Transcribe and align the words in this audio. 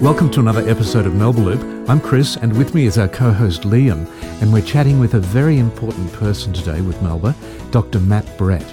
Welcome 0.00 0.30
to 0.30 0.40
another 0.40 0.60
episode 0.70 1.06
of 1.06 1.16
Melba 1.16 1.40
Loop. 1.40 1.90
I'm 1.90 1.98
Chris, 1.98 2.36
and 2.36 2.56
with 2.56 2.72
me 2.72 2.86
is 2.86 2.98
our 2.98 3.08
co-host 3.08 3.62
Liam, 3.62 4.06
and 4.40 4.52
we're 4.52 4.62
chatting 4.62 5.00
with 5.00 5.14
a 5.14 5.18
very 5.18 5.58
important 5.58 6.12
person 6.12 6.52
today 6.52 6.80
with 6.82 7.02
Melba, 7.02 7.34
Dr. 7.72 7.98
Matt 7.98 8.38
Brett. 8.38 8.64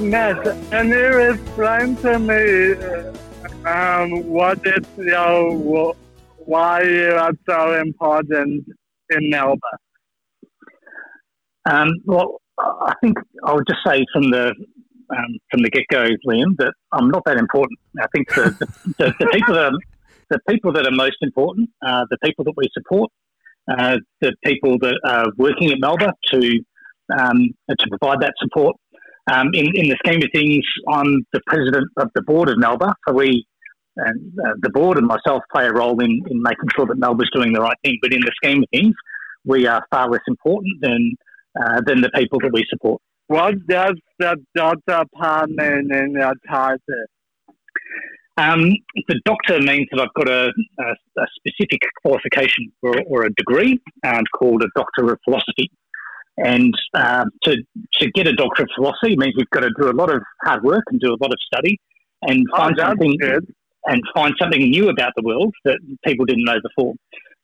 Matt, 0.00 0.42
can 0.70 0.88
you 0.88 1.18
explain 1.18 1.96
to 1.96 2.18
me 2.18 2.72
um, 3.66 4.26
what 4.26 4.58
is 4.66 4.86
your 4.96 5.94
why 6.38 6.82
you 6.82 7.10
are 7.10 7.32
so 7.46 7.74
important 7.74 8.64
in 9.10 9.28
Melba? 9.28 9.60
Um, 11.66 11.90
well, 12.06 12.40
I 12.58 12.94
think 13.02 13.18
I 13.44 13.52
would 13.52 13.66
just 13.68 13.80
say 13.86 14.02
from 14.14 14.30
the 14.30 14.54
um, 15.10 15.38
from 15.50 15.60
the 15.60 15.68
get 15.68 15.84
go, 15.92 16.08
Liam, 16.26 16.56
that 16.56 16.72
I'm 16.92 17.10
not 17.10 17.22
that 17.26 17.36
important. 17.36 17.78
I 18.00 18.06
think 18.14 18.30
the, 18.30 18.56
the, 18.58 18.66
the, 18.96 19.14
the 19.20 19.26
people 19.26 19.52
that 19.52 19.74
are 19.74 19.78
the 20.30 20.38
people 20.48 20.72
that 20.72 20.86
are 20.86 20.92
most 20.92 21.16
important 21.22 21.70
are 21.82 22.06
the 22.10 22.18
people 22.24 22.44
that 22.44 22.54
we 22.56 22.68
support, 22.72 23.10
uh, 23.70 23.96
the 24.20 24.34
people 24.44 24.78
that 24.78 24.98
are 25.04 25.26
working 25.36 25.70
at 25.70 25.78
Melba 25.80 26.12
to 26.32 26.60
um, 27.18 27.48
to 27.68 27.88
provide 27.88 28.20
that 28.20 28.34
support. 28.38 28.76
Um, 29.32 29.48
in, 29.52 29.66
in 29.74 29.88
the 29.88 29.96
scheme 30.04 30.22
of 30.22 30.28
things, 30.34 30.64
I'm 30.88 31.24
the 31.32 31.40
president 31.46 31.88
of 31.98 32.08
the 32.14 32.22
board 32.22 32.48
of 32.48 32.58
Melba, 32.58 32.94
so 33.06 33.14
we 33.14 33.46
and 33.96 34.32
uh, 34.46 34.52
the 34.60 34.70
board 34.70 34.96
and 34.96 35.06
myself 35.06 35.42
play 35.52 35.66
a 35.66 35.72
role 35.72 36.00
in, 36.00 36.22
in 36.30 36.40
making 36.40 36.68
sure 36.76 36.86
that 36.86 36.98
Melba's 36.98 37.30
doing 37.32 37.52
the 37.52 37.60
right 37.60 37.76
thing. 37.84 37.98
But 38.00 38.14
in 38.14 38.20
the 38.20 38.32
scheme 38.36 38.62
of 38.62 38.68
things, 38.72 38.94
we 39.44 39.66
are 39.66 39.84
far 39.90 40.08
less 40.08 40.20
important 40.28 40.80
than 40.80 41.14
uh, 41.60 41.80
than 41.84 42.00
the 42.00 42.10
people 42.10 42.38
that 42.40 42.52
we 42.52 42.64
support. 42.70 43.02
What 43.26 43.66
does 43.66 43.94
the 44.18 44.36
mean 45.48 45.92
in 45.92 46.12
your 46.12 46.34
title? 46.48 46.78
Um, 48.38 48.60
the 49.08 49.20
doctor 49.24 49.60
means 49.60 49.88
that 49.90 50.00
I've 50.00 50.14
got 50.14 50.28
a, 50.28 50.52
a, 50.78 51.22
a 51.22 51.26
specific 51.38 51.80
qualification 52.02 52.70
or, 52.82 52.94
or 53.06 53.24
a 53.24 53.30
degree 53.34 53.80
um, 54.06 54.22
called 54.38 54.62
a 54.62 54.68
Doctor 54.76 55.12
of 55.12 55.18
Philosophy. 55.24 55.70
And 56.36 56.72
uh, 56.94 57.24
to, 57.44 57.56
to 57.98 58.10
get 58.12 58.28
a 58.28 58.32
Doctor 58.32 58.62
of 58.62 58.68
Philosophy 58.76 59.16
means 59.16 59.34
you've 59.36 59.50
got 59.50 59.60
to 59.60 59.70
do 59.80 59.90
a 59.90 59.96
lot 60.00 60.10
of 60.14 60.22
hard 60.44 60.62
work 60.62 60.84
and 60.90 61.00
do 61.00 61.08
a 61.08 61.18
lot 61.20 61.32
of 61.32 61.38
study 61.52 61.80
and 62.22 62.46
Oh, 62.54 62.58
find 62.58 62.76
that's 62.78 62.88
something 62.90 63.16
good. 63.20 63.44
and 63.86 64.00
find 64.14 64.34
something 64.40 64.62
new 64.70 64.88
about 64.88 65.12
the 65.16 65.22
world 65.22 65.52
that 65.64 65.78
people 66.04 66.24
didn't 66.24 66.44
know 66.44 66.58
before. 66.62 66.94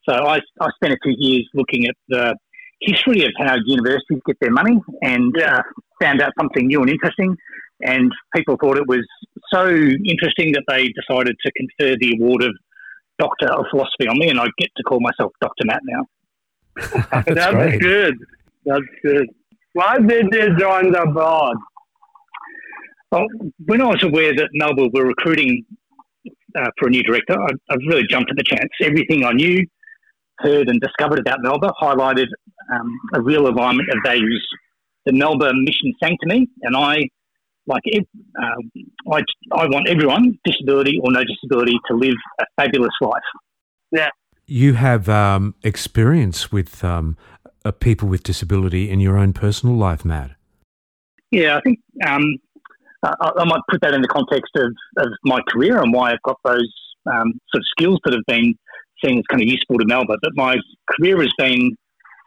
So 0.08 0.14
I, 0.14 0.38
I 0.60 0.68
spent 0.76 0.92
a 0.92 0.98
few 1.02 1.14
years 1.18 1.48
looking 1.54 1.86
at 1.86 1.96
the 2.08 2.36
history 2.80 3.24
of 3.24 3.32
how 3.38 3.56
universities 3.66 4.20
get 4.26 4.36
their 4.40 4.50
money 4.52 4.78
and 5.02 5.34
Yeah. 5.36 5.56
uh, 5.56 5.62
found 6.00 6.20
out 6.22 6.32
something 6.38 6.66
new 6.66 6.80
and 6.82 6.90
interesting. 6.90 7.36
And 7.80 8.10
people 8.34 8.56
thought 8.60 8.78
it 8.78 8.86
was 8.86 9.04
so 9.52 9.66
interesting 9.68 10.52
that 10.52 10.64
they 10.68 10.88
decided 10.88 11.36
to 11.44 11.52
confer 11.52 11.96
the 12.00 12.16
award 12.18 12.42
of 12.42 12.52
Doctor 13.18 13.52
of 13.52 13.66
Philosophy 13.70 14.08
on 14.08 14.18
me, 14.18 14.28
and 14.28 14.40
I 14.40 14.46
get 14.58 14.70
to 14.76 14.82
call 14.84 15.00
myself 15.00 15.32
Dr. 15.40 15.64
Matt 15.64 15.80
now. 15.84 16.04
That's, 17.12 17.34
That's 17.34 17.52
great. 17.52 17.80
good. 17.80 18.14
That's 18.64 18.84
good. 19.02 19.26
Why 19.74 19.98
did 19.98 20.26
you 20.32 20.56
join 20.56 20.92
the 20.92 21.06
board? 21.12 21.56
Well, 23.10 23.26
when 23.66 23.80
I 23.80 23.86
was 23.86 24.02
aware 24.02 24.34
that 24.34 24.48
Melba 24.54 24.88
were 24.92 25.04
recruiting 25.04 25.64
uh, 26.56 26.70
for 26.78 26.88
a 26.88 26.90
new 26.90 27.02
director, 27.02 27.40
I, 27.40 27.50
I 27.70 27.76
really 27.86 28.06
jumped 28.08 28.30
at 28.30 28.36
the 28.36 28.42
chance. 28.42 28.70
Everything 28.82 29.24
I 29.24 29.32
knew, 29.32 29.64
heard, 30.38 30.68
and 30.68 30.80
discovered 30.80 31.20
about 31.20 31.38
Melba 31.42 31.72
highlighted 31.80 32.26
um, 32.72 32.98
a 33.14 33.20
real 33.20 33.46
alignment 33.46 33.88
of 33.90 33.98
values. 34.04 34.44
The 35.06 35.12
Melba 35.12 35.52
mission 35.54 35.92
sang 36.02 36.16
to 36.22 36.26
me, 36.26 36.48
and 36.62 36.76
I, 36.76 37.02
like, 37.66 37.82
ev- 37.92 38.06
um 38.38 38.70
I, 39.12 39.20
I 39.52 39.66
want 39.66 39.88
everyone, 39.88 40.38
disability 40.44 41.00
or 41.02 41.12
no 41.12 41.22
disability, 41.24 41.78
to 41.88 41.96
live 41.96 42.16
a 42.40 42.44
fabulous 42.56 42.94
life. 43.00 43.22
Yeah. 43.90 44.10
You 44.46 44.74
have 44.74 45.08
um, 45.08 45.54
experience 45.62 46.52
with 46.52 46.84
um, 46.84 47.16
uh, 47.64 47.70
people 47.72 48.08
with 48.08 48.22
disability 48.22 48.90
in 48.90 49.00
your 49.00 49.16
own 49.16 49.32
personal 49.32 49.74
life, 49.74 50.04
Matt. 50.04 50.32
Yeah, 51.30 51.56
I 51.56 51.60
think 51.62 51.80
um, 52.06 52.36
I, 53.02 53.30
I 53.38 53.44
might 53.44 53.62
put 53.70 53.80
that 53.80 53.94
in 53.94 54.02
the 54.02 54.08
context 54.08 54.52
of, 54.56 54.72
of 54.98 55.08
my 55.24 55.40
career 55.48 55.80
and 55.80 55.92
why 55.92 56.12
I've 56.12 56.22
got 56.22 56.38
those 56.44 56.72
um, 57.06 57.32
sort 57.50 57.60
of 57.60 57.66
skills 57.70 57.98
that 58.04 58.12
have 58.12 58.22
been 58.26 58.54
seen 59.02 59.18
as 59.18 59.24
kind 59.30 59.42
of 59.42 59.48
useful 59.48 59.78
to 59.78 59.86
Melba. 59.86 60.16
But 60.22 60.32
my 60.34 60.56
career 60.90 61.20
has 61.20 61.32
been 61.38 61.76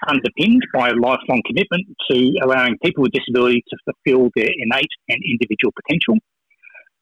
underpinned 0.07 0.63
by 0.73 0.89
a 0.89 0.93
lifelong 0.93 1.41
commitment 1.45 1.85
to 2.11 2.31
allowing 2.43 2.77
people 2.83 3.01
with 3.03 3.11
disability 3.11 3.63
to 3.69 3.77
fulfil 3.85 4.29
their 4.35 4.49
innate 4.57 4.91
and 5.09 5.19
individual 5.25 5.73
potential. 5.81 6.15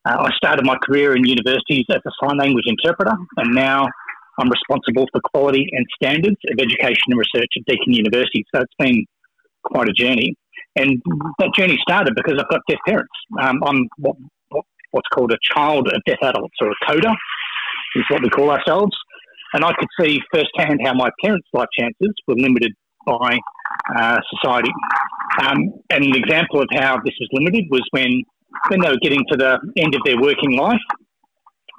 Uh, 0.05 0.27
I 0.27 0.29
started 0.35 0.65
my 0.65 0.77
career 0.83 1.15
in 1.15 1.25
universities 1.25 1.85
as 1.89 2.01
a 2.05 2.11
sign 2.23 2.37
language 2.37 2.65
interpreter, 2.67 3.15
and 3.37 3.55
now 3.55 3.87
I'm 4.39 4.49
responsible 4.49 5.07
for 5.11 5.21
quality 5.33 5.67
and 5.71 5.85
standards 5.95 6.37
of 6.51 6.59
education 6.59 7.07
and 7.07 7.19
research 7.19 7.49
at 7.57 7.65
Deakin 7.65 7.93
University. 7.93 8.45
So 8.53 8.61
it's 8.61 8.73
been 8.77 9.05
quite 9.63 9.89
a 9.89 9.93
journey. 9.93 10.35
And 10.75 11.01
that 11.39 11.53
journey 11.55 11.77
started 11.81 12.13
because 12.15 12.39
I've 12.39 12.49
got 12.49 12.61
deaf 12.67 12.79
parents. 12.85 13.13
Um, 13.41 13.61
I'm 13.65 13.87
what, 13.97 14.15
what, 14.49 14.65
what's 14.91 15.07
called 15.13 15.31
a 15.31 15.37
child 15.41 15.87
of 15.87 16.01
deaf 16.05 16.19
adults, 16.21 16.55
or 16.61 16.69
a 16.69 16.75
CODA, 16.85 17.15
is 17.95 18.03
what 18.09 18.21
we 18.21 18.29
call 18.29 18.51
ourselves. 18.51 18.95
And 19.53 19.63
I 19.63 19.71
could 19.73 19.87
see 19.99 20.19
firsthand 20.33 20.81
how 20.83 20.93
my 20.93 21.09
parents' 21.23 21.47
life 21.53 21.69
chances 21.79 22.13
were 22.27 22.35
limited 22.35 22.73
by 23.05 23.37
uh, 23.97 24.19
society. 24.33 24.71
Um, 25.41 25.73
and 25.89 26.03
an 26.05 26.15
example 26.15 26.61
of 26.61 26.67
how 26.73 26.97
this 27.03 27.13
was 27.19 27.29
limited 27.31 27.65
was 27.69 27.81
when, 27.91 28.23
when 28.69 28.81
they 28.81 28.89
were 28.89 29.01
getting 29.01 29.23
to 29.31 29.37
the 29.37 29.59
end 29.77 29.95
of 29.95 30.01
their 30.05 30.19
working 30.19 30.57
life, 30.57 30.81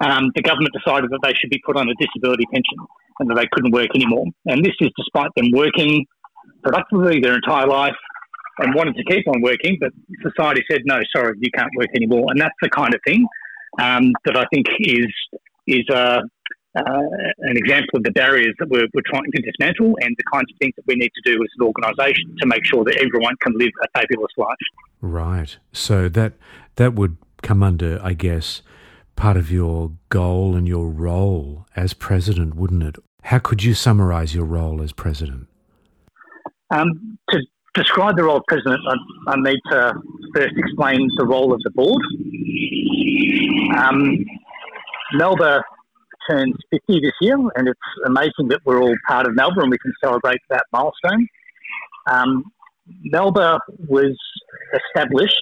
um, 0.01 0.31
the 0.35 0.41
government 0.41 0.73
decided 0.73 1.09
that 1.09 1.19
they 1.23 1.33
should 1.33 1.49
be 1.49 1.61
put 1.65 1.75
on 1.75 1.89
a 1.89 1.93
disability 1.99 2.45
pension 2.53 2.77
and 3.19 3.29
that 3.29 3.35
they 3.35 3.47
couldn't 3.51 3.71
work 3.71 3.89
anymore. 3.95 4.25
And 4.45 4.63
this 4.63 4.73
is 4.79 4.89
despite 4.97 5.31
them 5.35 5.49
working 5.51 6.05
productively 6.63 7.19
their 7.19 7.35
entire 7.35 7.67
life 7.67 7.95
and 8.59 8.73
wanted 8.75 8.95
to 8.95 9.03
keep 9.03 9.27
on 9.27 9.41
working, 9.41 9.77
but 9.79 9.91
society 10.21 10.63
said, 10.69 10.81
no, 10.85 10.99
sorry, 11.15 11.33
you 11.39 11.49
can't 11.55 11.69
work 11.77 11.89
anymore. 11.95 12.25
And 12.29 12.39
that's 12.39 12.55
the 12.61 12.69
kind 12.69 12.93
of 12.93 13.01
thing 13.07 13.25
um, 13.79 14.13
that 14.25 14.37
I 14.37 14.45
think 14.53 14.67
is 14.79 15.07
is 15.67 15.83
uh, 15.91 15.93
uh, 15.95 16.21
an 16.85 17.57
example 17.57 17.97
of 17.97 18.03
the 18.03 18.11
barriers 18.11 18.53
that 18.59 18.69
we're, 18.69 18.87
we're 18.93 19.01
trying 19.05 19.31
to 19.35 19.41
dismantle 19.41 19.97
and 20.01 20.15
the 20.17 20.23
kinds 20.31 20.51
of 20.51 20.57
things 20.59 20.73
that 20.75 20.85
we 20.87 20.95
need 20.95 21.11
to 21.15 21.33
do 21.33 21.41
as 21.41 21.49
an 21.59 21.65
organisation 21.65 22.35
to 22.39 22.47
make 22.47 22.65
sure 22.65 22.83
that 22.83 22.95
everyone 22.97 23.35
can 23.41 23.53
live 23.57 23.71
a 23.83 23.99
fabulous 23.99 24.31
life. 24.37 24.55
Right. 25.01 25.57
So 25.71 26.09
that 26.09 26.33
that 26.75 26.93
would 26.93 27.17
come 27.41 27.63
under, 27.63 27.99
I 28.03 28.13
guess, 28.13 28.61
part 29.15 29.37
of 29.37 29.51
your 29.51 29.91
goal 30.09 30.55
and 30.55 30.67
your 30.67 30.89
role 30.89 31.65
as 31.75 31.93
president, 31.93 32.55
wouldn't 32.55 32.83
it? 32.83 32.95
How 33.23 33.39
could 33.39 33.63
you 33.63 33.73
summarize 33.73 34.33
your 34.33 34.45
role 34.45 34.81
as 34.81 34.93
president? 34.93 35.47
Um, 36.69 37.17
to 37.29 37.41
describe 37.73 38.15
the 38.17 38.23
role 38.23 38.37
of 38.37 38.43
president, 38.47 38.79
I, 38.87 39.31
I 39.31 39.35
need 39.37 39.59
to 39.71 39.93
first 40.35 40.53
explain 40.57 41.09
the 41.17 41.25
role 41.25 41.53
of 41.53 41.61
the 41.63 41.71
board. 41.71 42.01
Um, 43.77 44.25
Melba 45.13 45.63
turns 46.29 46.55
50 46.71 46.99
this 47.01 47.13
year, 47.21 47.37
and 47.55 47.67
it's 47.67 47.79
amazing 48.05 48.49
that 48.49 48.61
we're 48.65 48.81
all 48.81 48.95
part 49.07 49.27
of 49.27 49.35
Melba 49.35 49.61
and 49.61 49.71
we 49.71 49.77
can 49.77 49.93
celebrate 50.03 50.39
that 50.49 50.63
milestone. 50.71 51.27
Um, 52.09 52.43
Melba 53.03 53.59
was 53.87 54.17
established 54.73 55.41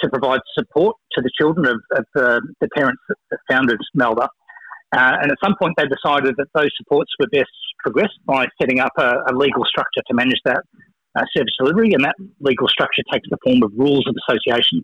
to 0.00 0.08
provide 0.08 0.40
support 0.54 0.96
to 1.12 1.22
the 1.22 1.30
children 1.38 1.66
of, 1.66 1.80
of 1.98 2.04
the, 2.14 2.40
the 2.60 2.68
parents 2.74 3.02
that, 3.08 3.16
that 3.30 3.38
founded 3.50 3.78
Melba. 3.94 4.28
Uh, 4.94 5.16
and 5.20 5.32
at 5.32 5.38
some 5.42 5.54
point, 5.60 5.74
they 5.76 5.84
decided 5.84 6.34
that 6.36 6.46
those 6.54 6.70
supports 6.76 7.10
were 7.18 7.26
best 7.32 7.50
progressed 7.80 8.18
by 8.24 8.46
setting 8.60 8.80
up 8.80 8.92
a, 8.98 9.16
a 9.28 9.32
legal 9.34 9.64
structure 9.64 10.02
to 10.06 10.14
manage 10.14 10.40
that 10.44 10.62
uh, 11.16 11.24
service 11.34 11.54
delivery, 11.58 11.92
and 11.92 12.04
that 12.04 12.14
legal 12.40 12.68
structure 12.68 13.02
takes 13.12 13.28
the 13.30 13.38
form 13.44 13.62
of 13.62 13.72
rules 13.76 14.06
of 14.06 14.14
association. 14.28 14.82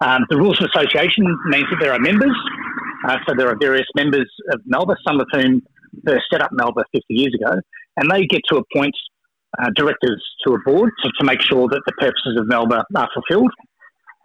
Um, 0.00 0.26
the 0.28 0.36
rules 0.36 0.60
of 0.60 0.68
association 0.74 1.24
means 1.46 1.64
that 1.70 1.78
there 1.80 1.92
are 1.92 1.98
members, 1.98 2.36
uh, 3.06 3.18
so 3.26 3.34
there 3.36 3.48
are 3.48 3.56
various 3.60 3.86
members 3.94 4.30
of 4.52 4.60
Melba, 4.66 4.96
some 5.06 5.20
of 5.20 5.26
whom 5.32 5.62
set 6.30 6.42
up 6.42 6.50
Melba 6.52 6.84
50 6.92 7.04
years 7.08 7.34
ago, 7.34 7.60
and 7.96 8.10
they 8.10 8.26
get 8.26 8.42
to 8.50 8.56
appoint 8.56 8.94
uh, 9.58 9.70
directors 9.74 10.22
to 10.46 10.54
a 10.54 10.58
board 10.64 10.90
to, 11.02 11.10
to 11.18 11.24
make 11.24 11.40
sure 11.40 11.68
that 11.68 11.80
the 11.86 11.92
purposes 11.92 12.38
of 12.38 12.46
Melba 12.46 12.84
are 12.94 13.08
fulfilled. 13.14 13.50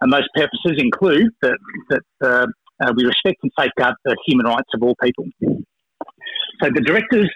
And 0.00 0.12
those 0.12 0.26
purposes 0.34 0.78
include 0.78 1.30
that, 1.42 1.58
that 1.90 2.02
uh, 2.22 2.46
uh, 2.84 2.92
we 2.96 3.04
respect 3.04 3.38
and 3.42 3.52
safeguard 3.58 3.94
the 4.04 4.16
human 4.26 4.46
rights 4.46 4.68
of 4.74 4.82
all 4.82 4.96
people. 5.02 5.24
So 6.60 6.70
the 6.74 6.80
directors 6.80 7.30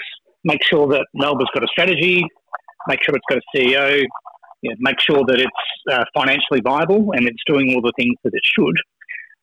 make 0.45 0.65
sure 0.65 0.87
that 0.89 1.07
Melba's 1.15 1.49
got 1.55 1.63
a 1.63 1.69
strategy, 1.69 2.25
make 2.89 3.03
sure 3.03 3.15
it's 3.15 3.25
got 3.29 3.39
a 3.39 3.57
CEO, 3.57 4.05
make 4.79 5.01
sure 5.01 5.23
that 5.27 5.39
it's 5.39 5.93
uh, 5.93 6.05
financially 6.15 6.61
viable 6.61 7.13
and 7.13 7.27
it's 7.27 7.43
doing 7.47 7.73
all 7.75 7.83
the 7.83 7.93
things 7.97 8.17
that 8.25 8.33
it 8.33 8.43
should. 8.45 8.77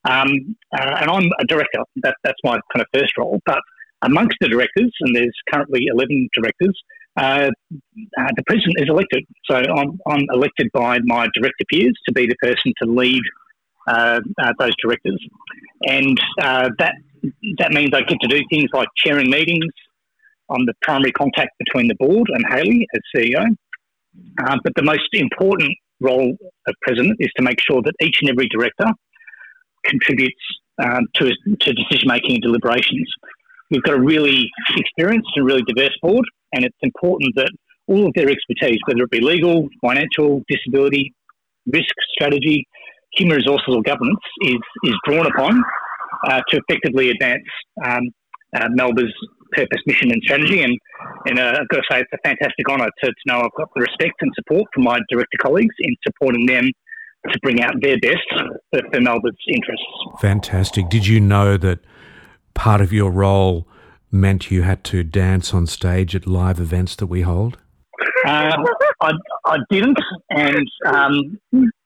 Um, 0.05 0.55
uh, 0.77 0.97
and 1.01 1.09
I'm 1.09 1.29
a 1.39 1.45
director. 1.45 1.79
That, 1.97 2.15
that's 2.23 2.39
my 2.44 2.59
kind 2.73 2.81
of 2.81 2.88
first 2.94 3.17
role. 3.17 3.39
But 3.45 3.59
amongst 4.01 4.38
the 4.41 4.50
directors, 4.50 4.91
and 5.01 5.15
there's 5.15 5.35
currently 5.51 5.85
11 5.91 6.29
directors, 6.33 6.77
uh, 7.15 7.50
uh, 8.17 8.29
the 8.35 8.44
president 8.47 8.79
is 8.79 8.89
elected. 8.89 9.25
So 9.50 9.55
I'm, 9.55 10.00
I'm 10.07 10.25
elected 10.33 10.69
by 10.73 11.00
my 11.03 11.27
director 11.33 11.65
peers 11.71 11.94
to 12.07 12.13
be 12.13 12.25
the 12.25 12.35
person 12.41 12.73
to 12.81 12.89
lead 12.89 13.21
uh, 13.88 14.19
uh, 14.41 14.53
those 14.59 14.73
directors. 14.81 15.21
And 15.88 16.17
uh, 16.41 16.69
that 16.79 16.94
that 17.57 17.71
means 17.71 17.91
I 17.94 18.01
get 18.01 18.17
to 18.21 18.27
do 18.27 18.41
things 18.50 18.69
like 18.73 18.88
chairing 18.97 19.29
meetings. 19.29 19.71
I'm 20.50 20.65
the 20.65 20.73
primary 20.81 21.11
contact 21.13 21.51
between 21.59 21.88
the 21.88 21.95
board 21.95 22.27
and 22.29 22.44
Haley 22.50 22.85
as 22.94 23.01
CEO. 23.15 23.45
But 24.38 24.73
the 24.75 24.83
most 24.83 25.07
important 25.13 25.73
role 26.01 26.35
of 26.67 26.75
president 26.81 27.17
is 27.19 27.29
to 27.38 27.44
make 27.44 27.59
sure 27.61 27.81
that 27.81 27.94
each 28.01 28.17
and 28.21 28.29
every 28.29 28.47
director 28.50 28.85
contributes 29.85 30.41
um, 30.83 31.07
to, 31.15 31.31
to 31.59 31.74
decision 31.74 32.07
making 32.07 32.35
and 32.35 32.44
deliberations. 32.44 33.09
We've 33.69 33.83
got 33.83 33.95
a 33.95 34.01
really 34.01 34.50
experienced 34.75 35.30
and 35.35 35.45
really 35.45 35.63
diverse 35.68 35.97
board, 36.01 36.25
and 36.53 36.63
it's 36.63 36.77
important 36.81 37.33
that 37.35 37.50
all 37.88 38.07
of 38.07 38.13
their 38.15 38.30
expertise, 38.30 38.80
whether 38.85 39.03
it 39.03 39.12
be 39.12 39.21
legal, 39.21 39.68
financial, 39.81 40.41
disability, 40.47 41.13
risk 41.71 41.94
strategy, 42.13 42.65
human 43.13 43.38
resources, 43.38 43.75
or 43.75 43.81
governance, 43.81 44.19
is, 44.41 44.57
is 44.83 44.95
drawn 45.06 45.25
upon 45.27 45.62
uh, 46.27 46.41
to 46.50 46.62
effectively 46.68 47.09
advance 47.09 47.44
um, 47.86 48.03
uh, 48.56 48.68
Melba's 48.69 49.13
purpose, 49.51 49.79
mission, 49.86 50.12
and 50.12 50.21
strategy. 50.24 50.62
And, 50.63 50.77
and 51.25 51.39
uh, 51.39 51.59
I've 51.59 51.68
got 51.68 51.77
to 51.77 51.83
say, 51.91 52.00
it's 52.00 52.09
a 52.13 52.18
fantastic 52.24 52.68
honour 52.69 52.89
to, 53.03 53.07
to 53.07 53.13
know 53.25 53.41
I've 53.41 53.57
got 53.57 53.69
the 53.75 53.81
respect 53.81 54.15
and 54.21 54.31
support 54.36 54.65
from 54.74 54.83
my 54.83 55.00
director 55.09 55.38
colleagues 55.41 55.75
in 55.79 55.95
supporting 56.06 56.45
them 56.45 56.71
to 57.31 57.39
bring 57.41 57.61
out 57.61 57.73
their 57.81 57.97
best 57.99 58.21
for, 58.71 58.99
Melba's 58.99 59.35
interests. 59.47 59.85
Fantastic. 60.19 60.89
Did 60.89 61.07
you 61.07 61.19
know 61.19 61.57
that 61.57 61.79
part 62.53 62.81
of 62.81 62.91
your 62.91 63.11
role 63.11 63.67
meant 64.11 64.51
you 64.51 64.61
had 64.61 64.83
to 64.85 65.03
dance 65.03 65.53
on 65.53 65.65
stage 65.67 66.15
at 66.15 66.27
live 66.27 66.59
events 66.59 66.95
that 66.97 67.07
we 67.07 67.21
hold? 67.21 67.57
Um, 68.25 68.65
I, 69.01 69.11
I, 69.45 69.57
didn't, 69.69 69.97
and 70.29 70.67
um, 70.85 71.39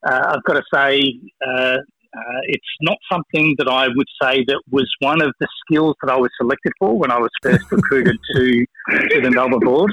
uh, 0.08 0.36
I've 0.36 0.44
got 0.44 0.54
to 0.54 0.64
say, 0.74 1.02
uh, 1.46 1.78
uh, 2.18 2.40
it's 2.44 2.64
not 2.82 2.98
something 3.12 3.56
that 3.58 3.68
I 3.68 3.88
would 3.88 4.08
say 4.22 4.44
that 4.48 4.62
was 4.72 4.90
one 5.00 5.22
of 5.22 5.34
the 5.40 5.48
skills 5.64 5.96
that 6.02 6.12
I 6.12 6.18
was 6.18 6.30
selected 6.40 6.74
for 6.80 6.98
when 6.98 7.12
I 7.12 7.20
was 7.20 7.30
first 7.42 7.66
recruited 7.72 8.18
to, 8.36 8.66
to 9.10 9.22
the 9.22 9.32
Melba 9.32 9.60
board. 9.60 9.92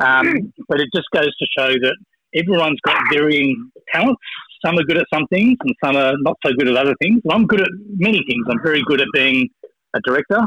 Um, 0.00 0.52
but 0.68 0.80
it 0.80 0.88
just 0.94 1.06
goes 1.14 1.34
to 1.36 1.46
show 1.56 1.68
that 1.68 1.96
everyone's 2.34 2.80
got 2.84 3.00
varying 3.12 3.70
talents. 3.92 4.20
Some 4.64 4.78
are 4.78 4.84
good 4.84 4.98
at 4.98 5.06
some 5.12 5.26
things 5.26 5.56
and 5.60 5.74
some 5.84 5.96
are 5.96 6.14
not 6.18 6.36
so 6.44 6.52
good 6.56 6.68
at 6.68 6.76
other 6.76 6.94
things. 7.02 7.20
And 7.24 7.32
I'm 7.32 7.46
good 7.46 7.60
at 7.60 7.68
many 7.96 8.22
things. 8.28 8.46
I'm 8.48 8.62
very 8.62 8.82
good 8.86 9.00
at 9.00 9.08
being 9.12 9.48
a 9.94 10.00
director. 10.04 10.40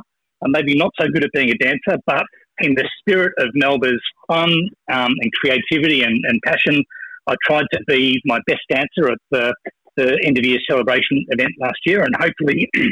I'm 0.44 0.52
maybe 0.52 0.75
not 0.75 0.92
so 1.00 1.08
good 1.08 1.24
at 1.24 1.31
being 1.34 1.50
a 1.50 1.58
dancer, 1.58 2.00
but 2.06 2.24
in 2.60 2.74
the 2.75 2.88
spirit 3.00 3.34
of 3.38 3.50
Melba's 3.54 4.02
fun 4.28 4.52
um, 4.92 5.14
and 5.22 5.31
creativity 5.34 6.04
and, 6.04 6.24
and 6.25 6.40
passion, 6.46 6.84
I 7.28 7.36
tried 7.46 7.66
to 7.74 7.80
be 7.88 8.19
my 8.25 8.40
best 8.48 8.62
dancer 8.69 9.12
at 9.12 9.18
the 9.31 9.54
the 9.98 10.18
end 10.24 10.38
of 10.38 10.46
year 10.46 10.60
celebration 10.69 11.25
event 11.30 11.52
last 11.60 11.80
year, 11.86 12.04
and 12.04 12.16
hopefully 12.16 12.69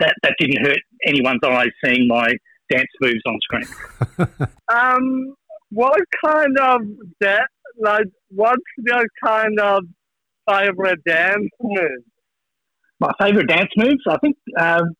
that 0.00 0.14
that 0.22 0.34
didn't 0.38 0.64
hurt 0.64 0.78
anyone's 1.06 1.40
eyes 1.44 1.70
seeing 1.82 2.06
my 2.06 2.32
dance 2.70 2.88
moves 3.00 3.22
on 3.26 3.38
screen. 3.42 4.28
um, 4.72 5.34
what 5.70 6.00
kind 6.24 6.58
of 6.58 6.82
that 7.20 7.48
like? 7.80 8.06
What's 8.28 8.62
your 8.78 9.04
kind 9.24 9.58
of 9.58 9.84
favorite 10.48 11.00
dance 11.04 11.48
moves? 11.60 12.04
My 13.00 13.12
favorite 13.20 13.48
dance 13.48 13.70
moves, 13.76 14.02
I 14.08 14.18
think. 14.18 14.36
Um, 14.58 14.96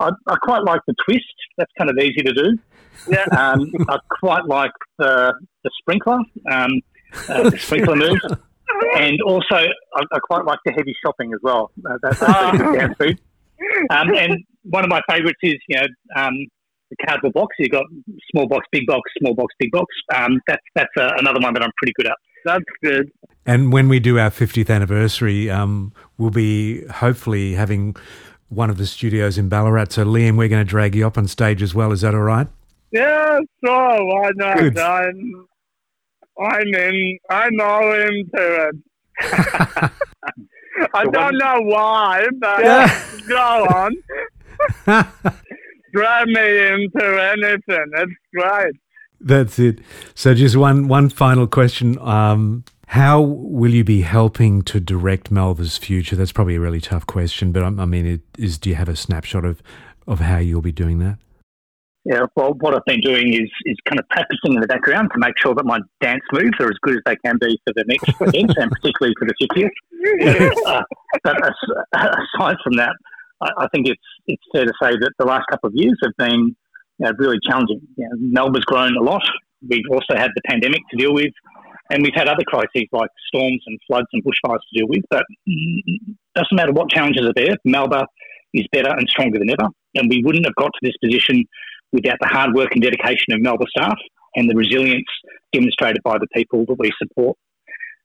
I, 0.00 0.10
I, 0.28 0.36
quite 0.42 0.62
like 0.62 0.80
the 0.86 0.94
twist. 1.04 1.24
That's 1.56 1.72
kind 1.76 1.90
of 1.90 1.98
easy 1.98 2.22
to 2.22 2.32
do. 2.32 2.58
Yeah. 3.08 3.24
Um, 3.36 3.72
I 3.88 3.98
quite 4.20 4.44
like 4.44 4.70
the 4.98 5.34
the 5.64 5.70
sprinkler, 5.80 6.18
um, 6.50 6.80
uh, 7.28 7.50
the 7.50 7.58
sprinkler 7.58 7.96
moves 7.96 8.20
and 8.96 9.20
also 9.22 9.54
I, 9.54 10.02
I, 10.12 10.18
quite 10.20 10.44
like 10.44 10.58
the 10.64 10.72
heavy 10.72 10.94
shopping 11.04 11.32
as 11.32 11.40
well. 11.42 11.70
Uh, 11.88 11.98
that's 12.02 12.18
oh. 12.22 12.94
food. 12.98 13.20
Um, 13.90 14.14
and 14.14 14.44
one 14.62 14.84
of 14.84 14.90
my 14.90 15.00
favourites 15.08 15.38
is 15.42 15.56
you 15.68 15.76
know 15.76 15.86
um, 16.16 16.34
the 16.90 16.96
cardboard 17.06 17.34
box. 17.34 17.56
You've 17.58 17.70
got 17.70 17.84
small 18.30 18.46
box, 18.46 18.66
big 18.70 18.86
box, 18.86 19.10
small 19.18 19.34
box, 19.34 19.54
big 19.58 19.70
box. 19.72 19.86
Um, 20.14 20.40
that's 20.46 20.62
that's 20.74 20.96
uh, 20.96 21.12
another 21.18 21.40
one 21.40 21.54
that 21.54 21.62
I'm 21.62 21.72
pretty 21.76 21.92
good 21.96 22.06
at. 22.06 22.16
That's 22.44 22.64
good. 22.82 23.10
And 23.46 23.72
when 23.72 23.88
we 23.88 23.98
do 24.00 24.18
our 24.18 24.30
50th 24.30 24.68
anniversary, 24.68 25.50
um, 25.50 25.92
we'll 26.18 26.30
be 26.30 26.86
hopefully 26.86 27.54
having 27.54 27.96
one 28.48 28.70
of 28.70 28.78
the 28.78 28.86
studios 28.86 29.38
in 29.38 29.48
Ballarat. 29.48 29.86
So 29.90 30.04
Liam, 30.04 30.36
we're 30.36 30.48
going 30.48 30.64
to 30.64 30.68
drag 30.68 30.94
you 30.94 31.06
up 31.06 31.18
on 31.18 31.28
stage 31.28 31.62
as 31.62 31.74
well. 31.74 31.92
Is 31.92 32.02
that 32.02 32.14
all 32.14 32.20
right? 32.22 32.46
Yeah, 32.90 33.38
sure. 33.64 34.04
Why 34.04 34.30
not? 34.36 34.58
Good. 34.58 34.78
I'm 34.78 35.46
I'm 36.40 36.74
in. 36.74 37.18
I'm 37.30 37.60
all 37.60 37.92
into 37.92 38.70
it. 38.70 38.76
I 40.94 41.04
don't 41.04 41.36
know 41.36 41.60
why, 41.62 42.26
but 42.38 42.62
go 43.28 43.66
on. 43.66 43.92
Drive 45.92 46.26
me 46.28 46.68
into 46.68 47.32
anything. 47.32 47.90
It's 47.94 48.12
great. 48.34 48.74
That's 49.20 49.58
it. 49.58 49.80
So, 50.14 50.34
just 50.34 50.56
one 50.56 50.88
one 50.88 51.08
final 51.08 51.46
question. 51.46 51.98
Um, 51.98 52.64
how 52.88 53.20
will 53.20 53.74
you 53.74 53.84
be 53.84 54.00
helping 54.00 54.62
to 54.62 54.80
direct 54.80 55.30
Melba's 55.30 55.76
future? 55.76 56.16
That's 56.16 56.32
probably 56.32 56.54
a 56.54 56.60
really 56.60 56.80
tough 56.80 57.06
question, 57.06 57.52
but 57.52 57.62
I, 57.62 57.66
I 57.66 57.84
mean, 57.84 58.06
it 58.06 58.20
is. 58.38 58.58
Do 58.58 58.70
you 58.70 58.76
have 58.76 58.88
a 58.88 58.96
snapshot 58.96 59.44
of 59.44 59.62
of 60.06 60.20
how 60.20 60.38
you'll 60.38 60.62
be 60.62 60.72
doing 60.72 60.98
that? 61.00 61.18
Yeah, 62.04 62.24
well, 62.36 62.54
what 62.60 62.74
I've 62.74 62.84
been 62.86 63.02
doing 63.02 63.34
is 63.34 63.50
is 63.66 63.76
kind 63.84 63.98
of 63.98 64.08
practicing 64.08 64.54
in 64.54 64.60
the 64.60 64.66
background 64.66 65.10
to 65.12 65.18
make 65.18 65.34
sure 65.36 65.54
that 65.54 65.64
my 65.64 65.80
dance 66.00 66.22
moves 66.32 66.56
are 66.60 66.68
as 66.68 66.78
good 66.80 66.94
as 66.96 67.02
they 67.04 67.16
can 67.16 67.36
be 67.38 67.60
for 67.66 67.74
the 67.74 67.84
next 67.86 68.08
event, 68.20 68.54
and 68.56 68.70
particularly 68.70 69.14
for 69.18 69.26
the 69.26 69.34
50th. 69.34 70.56
uh, 70.66 70.82
but 71.22 71.36
aside 71.92 72.56
from 72.64 72.76
that, 72.76 72.94
I, 73.42 73.50
I, 73.58 73.68
think 73.68 73.88
it's 73.88 74.00
it's 74.26 74.42
fair 74.52 74.64
to 74.64 74.72
say 74.80 74.92
that 74.92 75.10
the 75.18 75.26
last 75.26 75.44
couple 75.50 75.68
of 75.68 75.74
years 75.74 75.98
have 76.02 76.14
been 76.16 76.56
you 76.98 77.06
know, 77.06 77.12
really 77.18 77.38
challenging. 77.48 77.80
You 77.96 78.08
know, 78.08 78.16
Melba's 78.18 78.64
grown 78.64 78.96
a 78.96 79.02
lot. 79.02 79.22
We've 79.68 79.84
also 79.90 80.16
had 80.16 80.30
the 80.34 80.42
pandemic 80.46 80.82
to 80.90 80.96
deal 80.96 81.12
with, 81.12 81.32
and 81.90 82.02
we've 82.02 82.14
had 82.14 82.28
other 82.28 82.44
crises 82.46 82.88
like 82.92 83.10
storms 83.26 83.62
and 83.66 83.78
floods 83.86 84.06
and 84.12 84.22
bushfires 84.24 84.58
to 84.58 84.78
deal 84.78 84.86
with. 84.88 85.02
But 85.10 85.24
doesn't 86.34 86.54
matter 86.54 86.72
what 86.72 86.90
challenges 86.90 87.22
are 87.22 87.32
there, 87.34 87.56
Melba 87.64 88.06
is 88.54 88.66
better 88.72 88.90
and 88.90 89.08
stronger 89.08 89.38
than 89.38 89.50
ever, 89.50 89.68
and 89.94 90.08
we 90.08 90.22
wouldn't 90.24 90.46
have 90.46 90.54
got 90.54 90.70
to 90.72 90.80
this 90.82 90.96
position 91.02 91.44
without 91.92 92.16
the 92.20 92.28
hard 92.28 92.54
work 92.54 92.68
and 92.72 92.82
dedication 92.82 93.32
of 93.32 93.40
Melba 93.40 93.64
staff 93.70 93.96
and 94.36 94.48
the 94.48 94.54
resilience 94.54 95.08
demonstrated 95.52 96.02
by 96.04 96.18
the 96.18 96.26
people 96.34 96.64
that 96.68 96.76
we 96.78 96.90
support. 97.02 97.36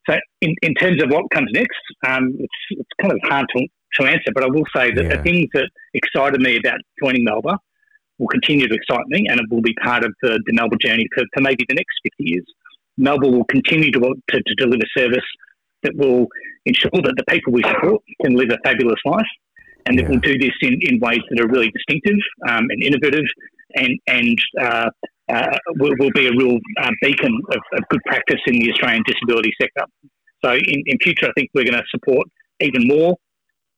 So, 0.08 0.16
in, 0.40 0.54
in 0.62 0.74
terms 0.74 1.02
of 1.02 1.10
what 1.10 1.24
comes 1.32 1.50
next, 1.52 1.80
um, 2.06 2.34
it's, 2.38 2.54
it's 2.70 2.88
kind 3.00 3.12
of 3.12 3.18
hard 3.24 3.46
to, 3.56 3.66
to 4.00 4.06
answer, 4.06 4.32
but 4.34 4.44
I 4.44 4.48
will 4.48 4.64
say 4.74 4.90
that 4.92 5.02
yeah. 5.04 5.16
the 5.16 5.22
things 5.22 5.46
that 5.54 5.68
excited 5.94 6.40
me 6.40 6.58
about 6.58 6.78
joining 7.02 7.24
Melba 7.24 7.58
will 8.18 8.28
continue 8.28 8.68
to 8.68 8.74
excite 8.74 9.06
me 9.08 9.26
and 9.28 9.40
it 9.40 9.46
will 9.50 9.62
be 9.62 9.74
part 9.82 10.04
of 10.04 10.12
the, 10.22 10.40
the 10.46 10.52
Melba 10.52 10.76
journey 10.76 11.06
for, 11.14 11.24
for 11.34 11.40
maybe 11.40 11.64
the 11.68 11.74
next 11.74 11.98
50 12.04 12.30
years. 12.30 12.44
Melba 12.96 13.28
will 13.28 13.44
continue 13.44 13.90
to, 13.90 14.00
to, 14.00 14.42
to 14.42 14.54
deliver 14.56 14.84
service 14.96 15.24
that 15.82 15.94
will 15.96 16.26
ensure 16.64 16.90
that 16.92 17.14
the 17.16 17.24
people 17.28 17.52
we 17.52 17.62
support 17.62 18.02
can 18.22 18.36
live 18.36 18.50
a 18.50 18.58
fabulous 18.64 19.00
life 19.04 19.26
and 19.86 19.98
that 19.98 20.02
yeah. 20.04 20.08
we'll 20.08 20.20
do 20.20 20.38
this 20.38 20.54
in, 20.62 20.78
in 20.82 20.98
ways 21.00 21.20
that 21.30 21.40
are 21.40 21.48
really 21.48 21.70
distinctive 21.70 22.18
um, 22.48 22.64
and 22.70 22.82
innovative 22.82 23.24
and, 23.74 23.98
and 24.06 24.38
uh, 24.60 24.88
uh, 25.28 25.58
will, 25.76 25.94
will, 25.98 26.10
be 26.14 26.26
a 26.26 26.32
real 26.32 26.58
uh, 26.80 26.90
beacon 27.02 27.32
of, 27.50 27.60
of, 27.72 27.88
good 27.88 28.00
practice 28.06 28.40
in 28.46 28.58
the 28.58 28.70
Australian 28.70 29.02
disability 29.06 29.52
sector. 29.60 29.84
So 30.44 30.52
in, 30.52 30.82
in 30.86 30.98
future, 31.02 31.26
I 31.26 31.32
think 31.34 31.50
we're 31.54 31.64
going 31.64 31.78
to 31.78 31.84
support 31.90 32.26
even 32.60 32.86
more 32.86 33.16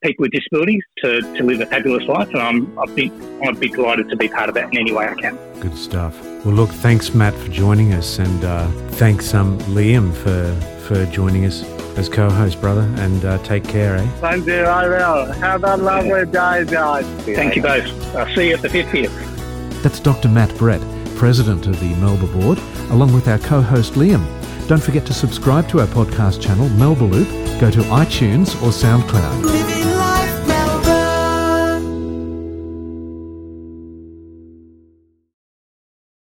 people 0.03 0.23
with 0.23 0.31
disabilities 0.31 0.83
to, 0.99 1.21
to 1.21 1.43
live 1.43 1.59
a 1.59 1.65
fabulous 1.65 2.03
life, 2.07 2.29
and 2.29 2.39
I'm, 2.39 2.79
I'd, 2.79 2.95
be, 2.95 3.11
I'd 3.43 3.59
be 3.59 3.69
delighted 3.69 4.09
to 4.09 4.15
be 4.15 4.27
part 4.27 4.49
of 4.49 4.55
that 4.55 4.71
in 4.71 4.77
any 4.77 4.91
way 4.91 5.07
I 5.07 5.15
can. 5.15 5.37
Good 5.59 5.75
stuff. 5.77 6.19
Well, 6.45 6.53
look, 6.53 6.69
thanks, 6.69 7.13
Matt, 7.13 7.33
for 7.33 7.49
joining 7.49 7.93
us, 7.93 8.19
and 8.19 8.43
uh, 8.43 8.67
thanks, 8.91 9.33
um, 9.33 9.57
Liam, 9.59 10.13
for, 10.13 10.53
for 10.87 11.05
joining 11.11 11.45
us 11.45 11.63
as 11.97 12.07
co-host, 12.09 12.61
brother, 12.61 12.89
and 12.97 13.25
uh, 13.25 13.37
take 13.39 13.63
care, 13.63 13.95
eh? 13.97 14.07
Thank 14.19 14.45
you, 14.45 14.61
I 14.61 14.87
will. 14.87 15.31
Have 15.33 15.63
a 15.63 15.77
lovely 15.77 16.25
day, 16.25 16.65
guys. 16.65 17.05
Thank 17.23 17.55
you 17.55 17.63
both. 17.63 18.15
I'll 18.15 18.33
see 18.35 18.49
you 18.49 18.55
at 18.55 18.61
the 18.61 18.69
50th. 18.69 19.81
That's 19.81 19.99
Dr. 19.99 20.29
Matt 20.29 20.55
Brett, 20.57 20.81
President 21.15 21.65
of 21.65 21.79
the 21.79 21.95
Melba 21.95 22.27
Board, 22.27 22.59
along 22.91 23.13
with 23.13 23.27
our 23.27 23.39
co 23.39 23.61
host 23.61 23.93
Liam. 23.93 24.25
Don't 24.67 24.83
forget 24.83 25.05
to 25.07 25.13
subscribe 25.13 25.67
to 25.69 25.79
our 25.79 25.87
podcast 25.87 26.41
channel, 26.41 26.69
Melba 26.69 27.05
Loop. 27.05 27.27
Go 27.59 27.71
to 27.71 27.79
iTunes 27.83 28.49
or 28.61 28.69
SoundCloud. 28.71 29.86